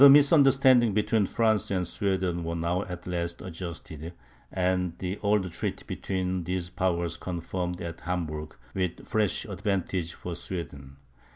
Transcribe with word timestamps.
The 0.03 0.09
misunderstandings 0.09 0.95
between 0.95 1.27
France 1.27 1.69
and 1.69 1.85
Sweden 1.87 2.43
were 2.43 2.55
now 2.55 2.81
at 2.85 3.05
last 3.05 3.39
adjusted, 3.39 4.13
and 4.51 4.97
the 4.97 5.19
old 5.21 5.51
treaty 5.51 5.83
between 5.85 6.43
these 6.43 6.71
powers 6.71 7.17
confirmed 7.17 7.79
at 7.83 7.99
Hamburg, 7.99 8.55
with 8.73 9.07
fresh 9.07 9.45
advantages 9.45 10.09
for 10.09 10.35
Sweden. 10.35 10.97